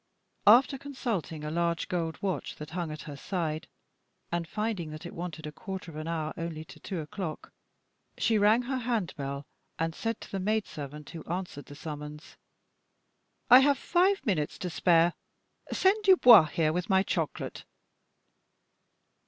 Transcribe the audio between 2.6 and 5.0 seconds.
hung at her side, and finding